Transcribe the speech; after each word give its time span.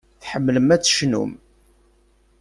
Tḥemmlem 0.21 0.67
ad 0.75 0.81
tecnum. 0.83 1.31